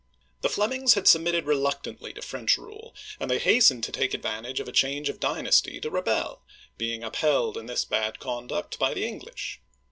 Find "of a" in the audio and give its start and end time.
4.59-4.71